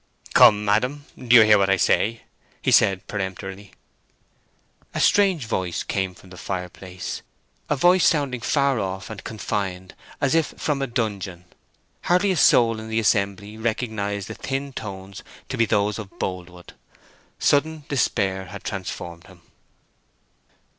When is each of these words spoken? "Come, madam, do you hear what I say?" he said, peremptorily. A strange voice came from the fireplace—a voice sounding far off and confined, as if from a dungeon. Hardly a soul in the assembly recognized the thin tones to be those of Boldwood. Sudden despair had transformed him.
"Come, 0.33 0.65
madam, 0.65 1.05
do 1.15 1.35
you 1.35 1.43
hear 1.43 1.59
what 1.59 1.69
I 1.69 1.75
say?" 1.77 2.23
he 2.59 2.71
said, 2.71 3.05
peremptorily. 3.05 3.69
A 4.95 4.99
strange 4.99 5.45
voice 5.45 5.83
came 5.83 6.15
from 6.15 6.31
the 6.31 6.37
fireplace—a 6.39 7.75
voice 7.75 8.03
sounding 8.03 8.41
far 8.41 8.79
off 8.79 9.11
and 9.11 9.23
confined, 9.23 9.93
as 10.19 10.33
if 10.33 10.55
from 10.57 10.81
a 10.81 10.87
dungeon. 10.87 11.45
Hardly 12.05 12.31
a 12.31 12.35
soul 12.37 12.79
in 12.79 12.89
the 12.89 12.97
assembly 12.99 13.57
recognized 13.57 14.27
the 14.27 14.33
thin 14.33 14.73
tones 14.73 15.21
to 15.49 15.55
be 15.55 15.65
those 15.67 15.99
of 15.99 16.09
Boldwood. 16.17 16.73
Sudden 17.37 17.83
despair 17.87 18.45
had 18.45 18.63
transformed 18.63 19.27
him. 19.27 19.43